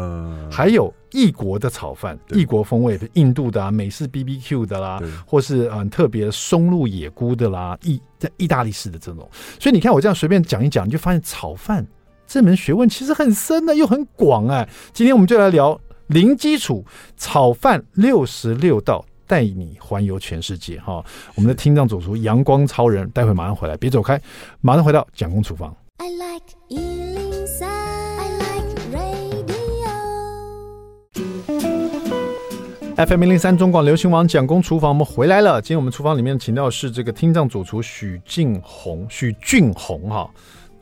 [0.53, 0.90] 还有。
[1.13, 9.29] 异国的炒饭，异国风味，印度的啊，美式 BBQ 的啦，或是很特别松露野菇的啦，意在意大利式的这种。
[9.59, 11.87] 所以你看我这样随便讲一讲，你就发现炒饭
[12.27, 14.69] 这门学问其实很深的，又很广哎。
[14.93, 16.85] 今天我们就来聊零基础
[17.17, 21.05] 炒饭六十六道，带你环游全世界哈。
[21.35, 24.21] 我们的听障主厨阳光超人，待会马上回来，别走开，
[24.61, 25.75] 马上回到蒋公厨房。
[25.97, 26.60] I like
[33.07, 35.59] FM 零零三中广流行网蒋工厨房，我们回来了。
[35.63, 40.31] 今天我们厨房里面请到的是这个听障主厨许俊红，许俊宏哈。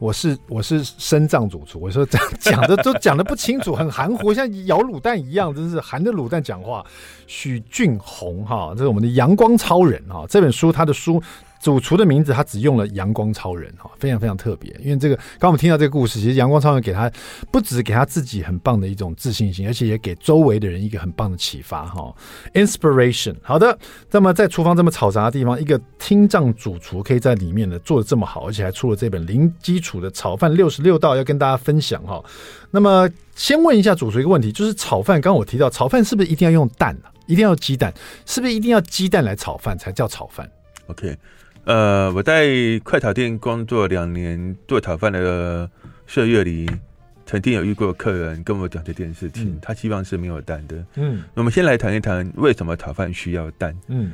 [0.01, 6.85] 我是我是深藏主厨，我说这样讲的都讲的不清楚，很含糊，像咬卤蛋一样，真是含着卤蛋讲话。
[7.29, 10.25] 许俊宏哈，这是我们的阳光超人哈。
[10.29, 11.23] 这本书他的书。
[11.61, 14.71] 主厨的名字，他只用了“阳光超人”哈，非常非常特别。
[14.81, 17.11] 因为这个，刚我们听到这个故事，其实阳光超人给他
[17.51, 22.15] 不止给他自己很棒的一种自信心，而且也给周围的人一个很棒的启发哈。
[22.55, 23.35] Inspiration。
[23.43, 23.77] 好的，
[24.11, 32.23] 那么在厨房这么嘈杂的地方，一个听障主厨可以在里面呢做的这么好，而且还出了这本零基础的炒饭六十六道要跟大家分享哈。
[32.71, 37.11] 那么先问一下主厨一个问题，就是炒饭，刚刚我提到炒饭是不是一定要用蛋啊？
[37.27, 37.93] 一定要鸡蛋？
[38.25, 40.51] 是不是一定要鸡蛋来炒饭才叫炒饭
[40.87, 41.17] ？OK。
[41.69, 42.49] 呃，我在
[42.83, 45.71] 快炒店工作两年，做炒饭的
[46.07, 46.67] 岁月里，
[47.27, 50.83] 曾经有遇过客人跟我讲这件事情，嗯、他希望是没有蛋的。
[50.95, 53.77] 嗯，我们先来谈一谈为什么炒饭需要蛋。
[53.89, 54.13] 嗯，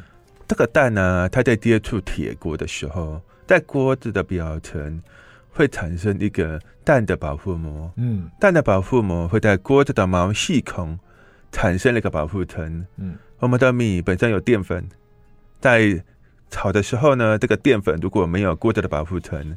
[0.49, 5.01] 这个蛋呢、啊，它在接触铁锅的时候，在锅子的表层
[5.51, 7.89] 会产生一个蛋的保护膜。
[7.99, 10.99] 嗯，蛋的保护膜会在锅子的毛细孔
[11.53, 12.85] 产生了一个保护层。
[12.97, 14.85] 嗯，我们的米本身有淀粉。
[15.61, 16.03] 在
[16.55, 19.57] 炒的时候呢，这个淀粉如果没有过多的保护层，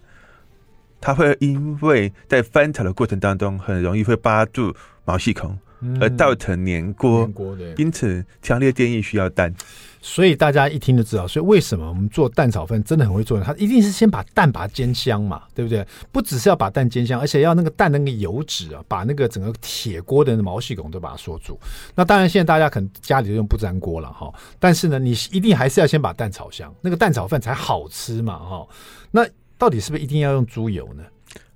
[0.99, 5.57] 它会因为在翻炒的过程当中，很容易会扒住毛细孔。
[6.01, 7.29] 而造成粘锅，
[7.77, 9.53] 因此强烈建议需要蛋。
[10.01, 13.43] 所以大家一听就知道，所以为什么我们做蛋炒饭真的很会做呢？
[13.45, 15.85] 它一定是先把蛋把它煎香嘛，对不对？
[16.11, 21.59] 不只是要把蛋煎香，而且要那个蛋那个油脂啊，把那个整个铁锅的毛细孔都把它锁住。
[21.95, 28.67] 那当然，现在大家可能家里就用不粘锅了哈，但是呢，你一定还是要先把蛋炒香，那个蛋炒饭才好吃嘛哈。
[29.11, 29.25] 那
[29.57, 31.03] 到底是不是一定要用猪油呢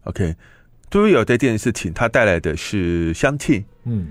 [0.05, 0.35] ？OK。
[0.89, 3.63] 猪油这件事情，它带来的是香气。
[3.85, 4.09] 嗯，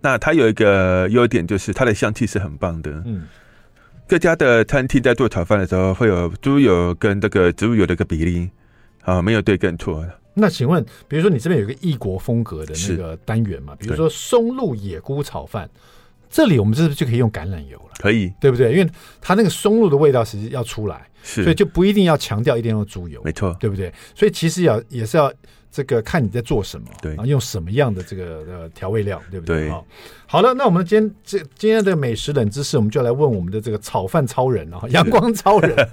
[0.00, 2.90] 那它有一个优点，就是它的香气是很棒的。
[3.04, 3.26] 嗯，
[4.08, 8.48] 各家的餐厅在做炒饭的时候，会有猪油跟这个植物油的一个比例，
[9.02, 10.06] 啊，没有对跟错。
[10.34, 13.74] 那请问，比如说你这边有一个异国风格的那个单元嘛？
[13.76, 15.68] 比如说松露野菇炒饭，
[16.30, 17.90] 这里我们是不是就可以用橄榄油了？
[17.98, 18.72] 可以，对不对？
[18.72, 18.88] 因为
[19.20, 23.92] 它那个松露的味道其实要出来，是，所以就不一定要强调一定要用猪油，没错，对不对？
[24.14, 25.32] 所以其实要也是要。
[25.76, 29.68] 这个看你在做什么，对，用什么样的这个呃调味料，对不对？
[29.68, 29.84] 好，
[30.26, 35.76] 好了，那我们今天这今天的美食冷知识，我们就来问我们的这个炒饭超人啊，阳光超人。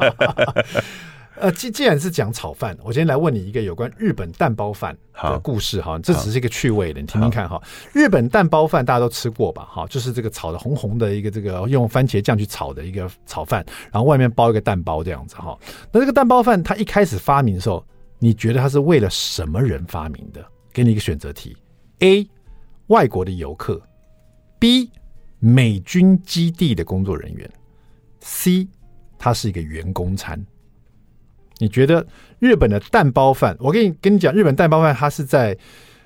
[1.36, 7.62] 呃，既既然是讲炒饭，我今天来问你一个有关日本蛋包饭的故事哈，这只是一个趣味的，你听听看哈。
[7.92, 9.68] 日本蛋包饭大家都吃过吧？
[9.70, 15.58] 哈，就是这个炒的红红的一个这个用番茄酱去炒的一个炒饭，然后外面包一个蛋包这样子哈。
[15.92, 17.86] 那这个蛋包饭它一开始发明的时候。
[18.24, 20.42] 你觉得它是为了什么人发明的？
[20.72, 21.58] 给你一个选择题
[22.00, 22.26] ：A.
[22.88, 23.82] 外国的游客
[24.62, 24.90] ；B.
[25.40, 27.52] 美军基地的工作人员
[28.22, 28.66] ；C.
[29.20, 30.42] 它是一个员工餐。
[31.58, 32.08] 你觉得
[32.40, 33.58] 日本的蛋包饭？
[33.60, 35.58] 我跟你跟你讲，日本蛋包饭它是在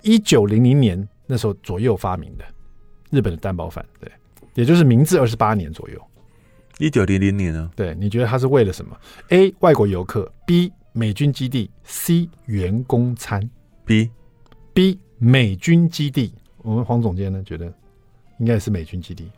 [0.01, 2.43] 一九零零年那时候左右发明的。
[3.11, 4.11] 日本的蛋包饭，对，
[4.55, 6.01] 也就是明治二十八年左右。
[6.79, 7.69] 一九零零年呢？
[7.75, 8.99] 对，你觉得它是为了什么
[9.29, 9.53] ？A.
[9.59, 10.71] 外国游客；B.
[10.97, 13.47] 美军基地 C 员工餐。
[13.85, 14.09] B
[14.73, 17.71] B 美军基地，我们黄总监呢觉得
[18.39, 19.29] 应该是美军基地，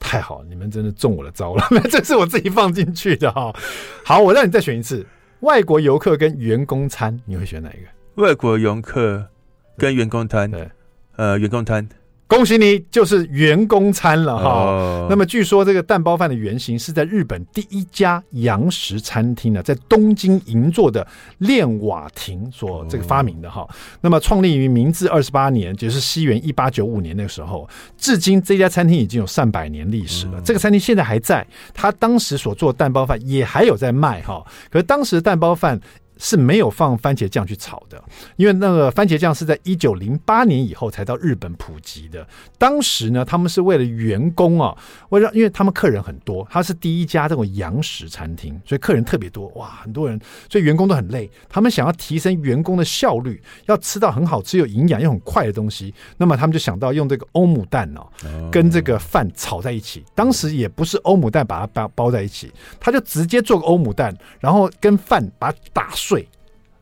[0.00, 3.54] 太好了，你们真的中我的招了， 这是我自己放进去的哈。
[4.02, 5.06] 好，我让你再选一次，
[5.40, 8.22] 外国游客跟员工餐，你会选哪一个？
[8.22, 9.28] 外国游客
[9.76, 10.70] 跟员工餐，对，
[11.16, 11.86] 呃，员工餐。
[12.32, 15.02] 恭喜你，就是员工餐了哈。
[15.02, 15.10] Oh.
[15.10, 21.06] 那么据说这个蛋包饭的原型是在日本第一家洋食餐厅呢，在东京银座的
[21.38, 23.60] 炼瓦亭所这个发明的哈。
[23.60, 23.70] Oh.
[24.00, 27.68] 那么创立于明治二十八年，就是西元一八九五年那个时候，
[27.98, 30.36] 至今这家餐厅已经有上百年历史了。
[30.36, 30.44] Oh.
[30.44, 34.42] 这个餐厅现在还在，他当时所做的蛋包饭也还有在卖哈。
[34.70, 35.78] 可是当时的蛋包饭。
[36.18, 38.02] 是没有放番茄酱去炒的，
[38.36, 42.26] 因为那个番茄酱是在一九零八年以后才到日本普及的。
[42.58, 44.76] 当时呢，他们是为了员工啊，
[45.08, 51.28] 为了因为他们客人很多，他是第一家这种洋食餐厅，所以客人特别多，哇，很多人，所以员工都很累。
[51.48, 58.06] 他们想要提升员工的效率，要吃到很好吃又营养又很快的东西，那么他们就想到用这个欧姆蛋哦，
[58.50, 60.04] 跟这个饭炒在一起。
[60.14, 66.28] 当时也不是欧姆蛋把它包包在一起，他就直接做个欧姆蛋，然后跟饭把它打碎。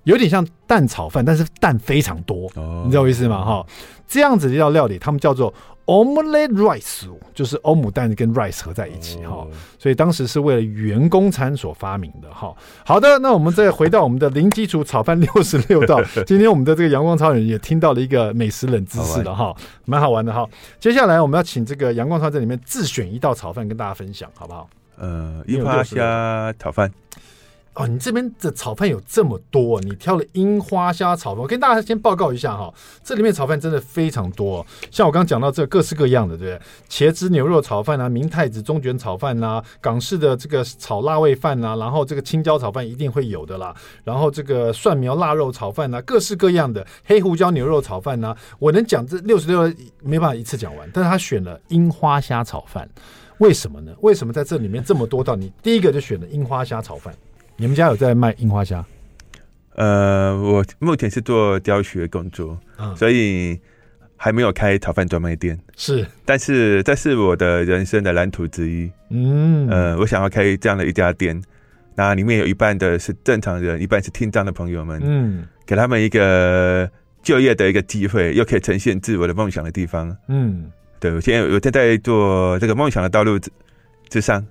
[0.04, 3.44] 有点像蛋炒饭，但是蛋非常多，哦、你知道我意思吗？
[3.44, 3.66] 哈，
[4.09, 5.52] 这样子的一道料理，他们叫做
[5.85, 9.44] omelette rice，就是欧姆蛋跟 rice 合在一起哈。
[9.44, 12.52] 哦、所以当时是为了员工餐所发明的哈。
[12.83, 16.02] 好的，那我们再回到我们的零基础炒饭 六十六道。
[16.26, 19.54] 今天我们的这个阳光超人也听到了一个美食冷知识了哈，
[19.85, 20.48] 蛮好，好玩的哈。
[20.80, 24.66] 接下来我们要请这个阳光超人里面自选一道炒饭跟大家分享，好不好？
[24.96, 26.90] 呃，樱花虾炒饭。
[27.74, 31.42] 哦，你这边的炒饭有这么多，你挑了樱花虾炒饭。
[31.42, 32.72] 我跟大家先报告一下哈，
[33.04, 36.66] 这里面炒饭真的非常多，像我刚刚讲到这各式各样的，对不对？
[36.90, 52.87] 茄汁牛肉炒饭啊，明太子中卷炒饭啊，港式的这个炒腊味饭啊，然后这个青椒炒饭一定会有的啦，然后这个蒜苗腊肉炒饭啊，各式各样的黑胡椒牛肉炒饭啊，我能讲这六十六没办法一次讲完，但是他选了樱花虾炒饭，
[53.38, 53.92] 为什么呢？
[54.00, 57.14] 为什么在这里面这么多道，你第一个就选了樱花虾炒饭？
[57.61, 58.83] 你们家有在卖樱花虾？
[59.75, 63.61] 呃，我目前是做教学工作，嗯、所以
[64.16, 65.61] 还没有开炒饭专卖店。
[65.77, 68.90] 是，但是这是我的人生的蓝图之一。
[69.11, 71.38] 嗯，呃，我想要开这样的一家店，
[71.94, 74.99] 那里面有一半的是正常人，一半是听障的朋友们。
[75.05, 76.90] 嗯，给他们一个
[77.23, 80.16] 就业的一个机会，又可以呈现自我的梦想的地方。
[80.29, 83.51] 嗯，对，我现在我正在做这个梦想的道路之
[84.09, 84.42] 之上。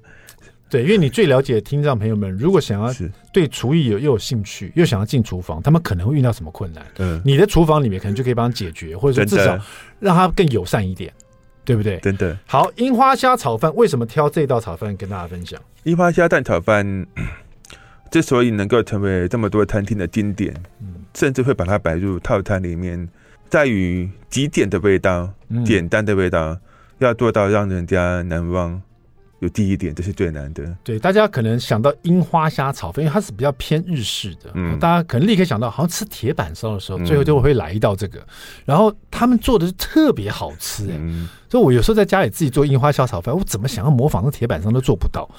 [0.69, 2.93] 对，因为你最了解听障朋友们，如果想要
[3.33, 6.85] 对厨艺有又有兴趣，又想要进厨房，他们可能会遇到什么困难？
[6.99, 9.59] 嗯，你的厨房里面可能就可以帮他解决，或者说至少
[9.99, 11.11] 让他更友善一点。
[11.65, 11.97] 对不对？
[11.97, 12.35] 等等。
[12.47, 15.61] 好，樱花虾炒饭为什么挑这道炒饭跟大家分享？
[15.83, 17.05] 樱花虾蛋炒饭
[18.09, 20.51] 之所以能够成为这么多餐厅的经典，
[20.81, 23.07] 嗯，甚至会把它摆入套餐里面，
[23.49, 26.57] 在于极简的味道，嗯、简单的味道，
[26.97, 28.81] 要做到让人家难忘。
[29.39, 30.75] 有第一点，这是最难的。
[30.83, 38.19] 对，大家可能想到樱花虾炒饭，因为它是比较偏日式的，嗯，大家可能立刻想到，好像吃铁板烧的时候，最后就会来一道这个。
[38.19, 38.25] 嗯、
[38.65, 45.29] 然后他们做的是特别好吃，哎、嗯，所以我有时候在家里自己做樱花虾炒饭，我怎么想要模仿那铁板烧都做不到。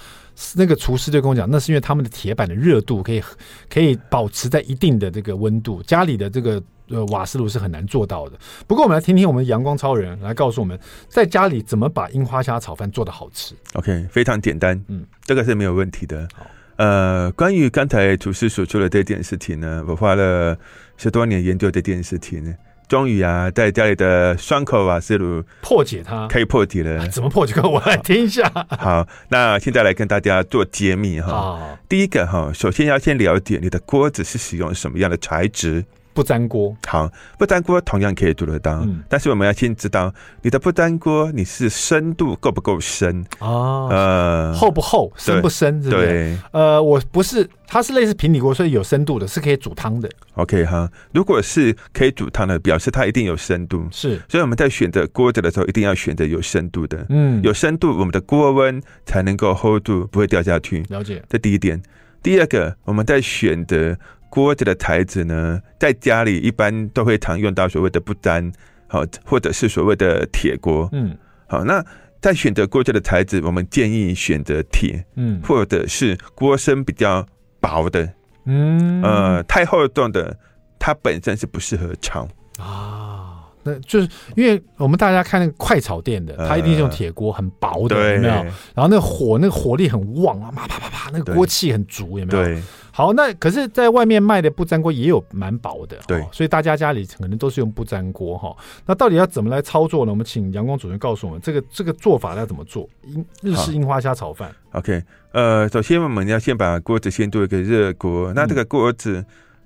[0.54, 3.22] 那个厨师就跟我讲，那是因为他们的铁板的热度可以
[3.68, 6.62] 可以保持在一定的这个温度，家里的这个。
[6.90, 8.38] 呃，瓦斯炉是很难做到的。
[8.66, 13.54] 不过，我们来听听我们阳光超人来告诉我们，在家里怎么把樱花虾炒饭做的好吃。
[13.74, 16.26] OK，非常简单，嗯，这个是没有问题的。
[16.34, 16.44] 好，
[16.76, 20.58] 呃，关于刚才厨师所说的这件事情呢，我花了
[20.96, 22.52] 十多年研究这件事情呢，
[22.88, 27.06] 终于啊，在家里的双口瓦斯炉破解它，可以破解了。
[27.08, 27.54] 怎么破解？
[27.62, 28.50] 我来听一下。
[28.70, 31.30] 好，那现在来跟大家做揭秘哈。
[31.30, 35.84] 好，第一个哈，首先要先了解你的锅子是使用什么样的材质。
[36.20, 36.76] 不粘锅。
[36.86, 43.24] 好，不粘锅同样可以做得到，嗯，但是我们要先知道你的不粘锅你是深度够不够深？
[43.38, 50.06] 哦，呃，厚不厚，深不深，对，对，呃，我不是，它是类似平底锅，所以有深度的，是可以煮汤的。
[50.34, 60.84] OK 哈，如果是可以煮汤的，表示它一定有深度，是，所以我们在选择锅子的时候，一定要选择有深度的，嗯，有深度，我们的锅温才能够 hold 住，不会掉下去。
[60.90, 61.80] 了解，这第一点。
[62.22, 63.96] 第二个，我们在选择。
[64.30, 68.50] 锅子的台子呢，在家里一般都会常用到所谓的不粘，
[68.86, 70.88] 好，或者是所谓的铁锅。
[70.92, 71.14] 嗯，
[71.46, 71.84] 好，那
[72.20, 77.26] 在选择锅子的材质，我们建议选择铁，嗯，或者是锅身比较
[77.60, 78.08] 薄的，
[78.46, 80.36] 嗯，呃，太厚重的，
[80.78, 82.26] 它本身是不适合炒
[82.58, 83.26] 啊。
[83.62, 88.32] 那就是因为我们大家看那个快炒店的，它一定是用铁锅，很薄的，呃、有没有？
[88.32, 92.44] 然后那个火，那个火力很旺啊，啪啪啪啪，那个锅气很足，有没有？
[92.44, 92.62] 对。
[92.92, 98.56] 好，那可是，在外面卖的不粘锅也有蛮薄的，对，所以大家家里可能都是用不粘锅哈。
[98.86, 100.10] 那到底要怎么来操作呢？
[100.10, 102.88] 我们请阳光主任告诉我们，这个这个做法要怎么做？
[103.06, 104.50] 樱日式樱花虾炒饭。
[104.72, 109.24] OK，呃，首先我们要先把锅子先做一个热锅，那这个锅子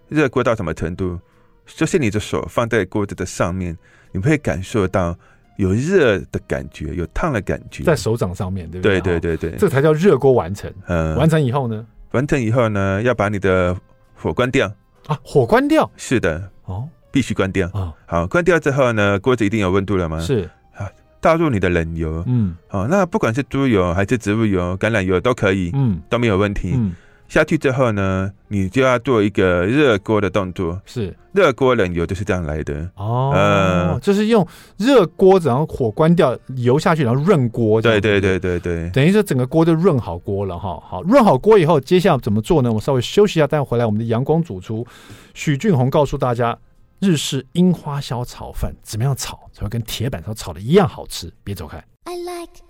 [0.08, 1.18] 热锅到什么程度？
[1.66, 3.76] 就是你的手放在锅子的上面，
[4.12, 5.16] 你会感受到
[5.56, 9.00] 有热的感觉，有烫的感觉，在手掌上面，对不对？
[9.00, 10.70] 对对对对，这才叫热锅完成。
[10.88, 11.86] 嗯，完成以后呢？
[12.14, 13.76] 完成以后呢，要把你的
[14.14, 14.72] 火关掉
[15.08, 15.18] 啊！
[15.24, 17.92] 火关掉，是的，哦，必须关掉啊！
[18.06, 20.20] 好，关掉之后呢，锅子一定有温度了吗？
[20.20, 20.88] 是啊，
[21.20, 26.94] 倒入你的冷油，嗯，好，那不管是猪油还是植物油、橄榄油都可以，嗯，都没有问题，嗯。
[27.28, 30.80] 下去之后呢，你就要做一个热锅的动作。
[30.84, 33.32] 是热锅冷油就是这样来的哦。
[33.34, 37.82] 呃，就是用热锅子，然后火关掉，油下去，然后润锅。
[37.82, 40.80] 对对对对对，等于说整个锅就润好锅了哈。
[40.86, 42.72] 好，润好锅以后，接下来怎么做呢？
[42.72, 44.86] 我稍微休息一下，待会回来，我们的阳光主厨
[45.32, 46.56] 许俊宏告诉大家，
[47.00, 51.32] 日式樱花虾炒饭怎么样炒才会跟铁板烧炒的一样好吃？
[51.42, 51.82] 别走开。
[52.04, 52.62] I like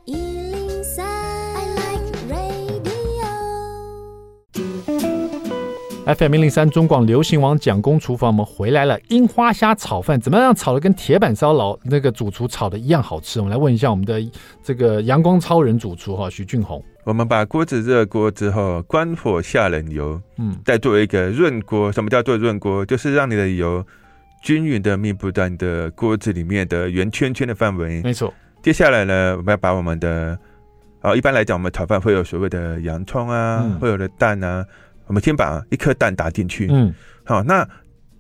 [6.07, 9.01] FM 零零三中广流行王蒋公厨房，我们回来了。
[9.09, 13.41] 樱花虾炒饭怎么样炒的跟铁板烧老那个主厨炒的一样好吃？
[13.41, 14.23] 我们来问一下我们的
[14.63, 16.85] 这个阳光超人主厨哈徐俊宏。
[17.05, 21.91] 我们把锅子热锅之后，关火下冷油，嗯，再做一个润锅。
[21.91, 22.85] 什么叫做润锅？
[22.85, 23.85] 就是让你的油
[24.43, 28.03] 均匀的密布在你的锅子里面的圆圈圈的范围。
[28.03, 28.33] 没错。
[28.63, 30.39] 接下来呢，我们要把我们的
[31.05, 34.65] 啊，一般来讲，我们炒饭会有所谓的洋葱啊，嗯、会有的蛋啊。
[35.07, 37.69] 我们先把一颗蛋打进去，嗯，好，那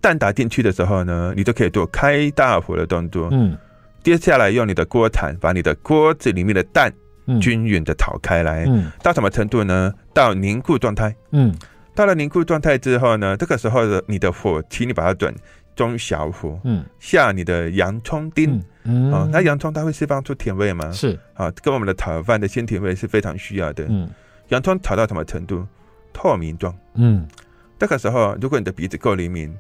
[0.03, 3.57] 蛋打进去的时候呢，你就可以做开大火的动作，嗯，
[4.03, 6.92] 接下来用你的锅铲把你的锅子里面的蛋
[7.40, 9.90] 均匀的炒开来，嗯，到什么程度呢？
[10.12, 11.55] 到凝固状态，嗯，
[11.94, 15.35] 到了凝固状态之后呢，这个时候的你的火，请你把它转
[15.74, 20.90] 中小火，嗯，下你的洋葱丁，嗯，啊，那洋葱它会释放出甜味吗？
[20.92, 24.08] 是，啊，跟我们的炒饭的鲜甜味是非常需要的，嗯，
[24.48, 25.66] 洋葱炒到什么程度？
[26.12, 27.26] 透明状，嗯，
[27.76, 29.52] 这个时候，如果你的鼻子够灵敏，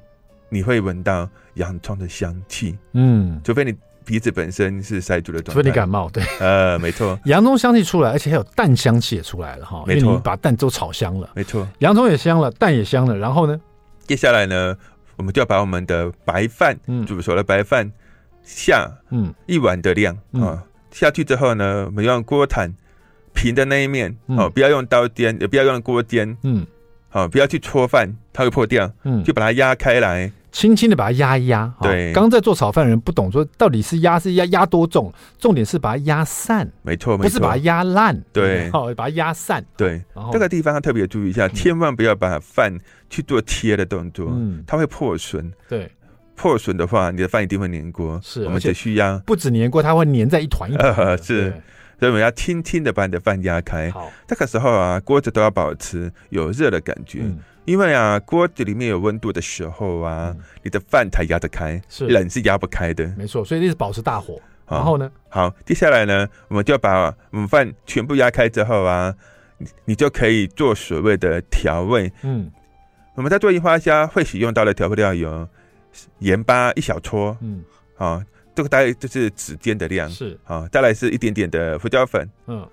[0.48, 3.74] 你会闻到洋葱的香气，嗯，除非你
[4.04, 13.60] 鼻子本身是塞住的状态，除非你感冒，对，呃，没错， 洋葱香气出来，而且还有蛋香气也出来了哈，没错，你把蛋都炒香了，没错，洋葱也香了，蛋也香了，然后呢，
[14.06, 14.76] 接下来呢，
[15.16, 17.90] 我们就要把我们的白饭，嗯，煮熟的白饭
[18.42, 22.72] 下，嗯，一碗的量啊，下去之后呢，我们用锅铲。
[23.36, 26.64] 平的那一面哦，不要用刀尖，也不要用锅尖，嗯，
[27.08, 31.70] 好，不要去戳饭，它会破掉，嗯，就把它压开来，轻轻的把它压一压。
[31.82, 36.70] 对，刚在做炒饭的人不懂说到底是压是压压多重，重点是把它压散。
[36.82, 38.18] 没错，不是把它压烂。
[38.32, 39.62] 对，好，把它压散。
[39.76, 40.00] 对，
[40.32, 42.72] 这个地方要特别注意一下，千万不要把饭
[43.10, 45.52] 去做贴的动作，嗯，它会破损。
[45.68, 45.90] 对。
[46.36, 48.20] 破损的话，你的饭一定会粘锅。
[48.20, 50.90] 是，我们只需要不止粘锅，它会粘在一团一团。
[50.94, 51.50] 呃，是，
[52.00, 53.88] 所以我们要轻轻的把你的饭压开。
[53.92, 62.06] 好，这个时候啊，锅子都要保持有热的感觉，嗯、因为啊，锅子里面有温度的时候啊，嗯、你的饭才压得开，是。
[62.06, 63.06] 冷是压不开的。
[63.16, 64.40] 没错，所以一直保持大火。
[64.66, 65.10] 然后呢？
[65.28, 69.14] 好，接下来呢，我们就把我们饭全部压开之后啊，
[69.58, 72.10] 你你就可以做所谓的调味。
[72.22, 72.50] 嗯，
[73.14, 75.48] 我们在做樱花虾会使用到的调味料有。
[76.18, 77.62] 盐巴一小撮，嗯，
[77.94, 78.20] 好，
[78.52, 82.68] 这个大概就是指尖的量，是，好，再来是一点点的胡椒粉，嗯，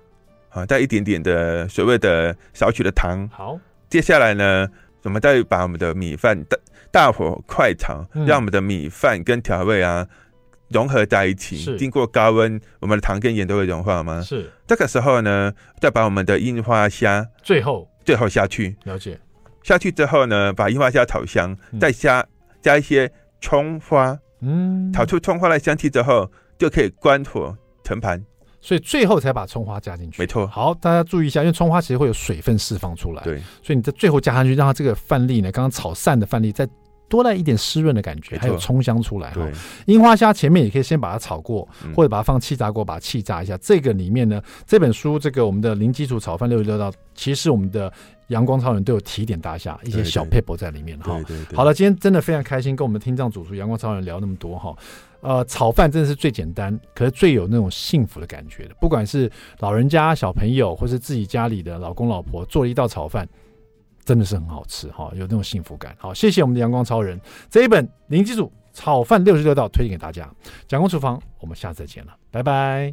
[0.48, 3.56] 好，再一点点的所谓的少许的糖，好，
[3.88, 4.68] 接下来呢，
[5.02, 6.58] 我们再把我们的米饭大
[6.90, 10.06] 大火快炒，嗯、让我们的米饭跟调味啊
[10.70, 14.20] 融合在一起，是，经过高温，我们的糖跟盐都会融化吗？
[14.22, 17.88] 是，这个时候呢，再把我们的樱花虾最后。
[18.04, 19.20] 最后下去，了解，
[19.62, 22.26] 下去之后呢，把樱花虾炒香，嗯、再加。
[22.62, 28.24] 加一些葱花，嗯，炒出葱花的香气之后，就可以关火盛盘。
[28.62, 30.22] 所以最后才把葱花加进去。
[30.22, 30.46] 没错。
[30.46, 33.22] 好，大家注意一下，因为葱花其实会有水分释放出来。
[33.24, 33.36] 对。
[33.62, 36.66] 所以你在最后加上去，让它这个饭粒呢，刚刚炒散的饭粒再
[37.08, 39.30] 多带一点湿润的感觉，还有葱香出来。
[39.32, 39.46] 哈。
[39.86, 43.58] 樱花虾前面也可以先把它炒过，或者把它放气炸锅把它气炸一下。
[43.58, 47.92] 这个里面呢，这本书这个我们的零基础炒饭六十六道，其实我们的。
[48.28, 51.20] 阳光超人都有提点大家一些小撇步在里面哈。
[51.54, 54.74] 好了，今天真的非常开心，跟我们听障主厨阳光超人聊那么多哈。
[55.22, 58.74] 呃，炒饭真的是最简单，可是最有那种幸福的感觉的。
[58.80, 63.26] 不管是老人家、小朋友，或是自己家里的老公老婆做了一道炒饭，
[64.04, 65.94] 真的是很好吃哈，有那种幸福感。
[65.96, 70.28] 好，谢谢我们的阳光超人这一本零基础炒饭六十六道推荐给大家。
[70.66, 72.92] 蒋公厨房，我们下次再见了，拜拜。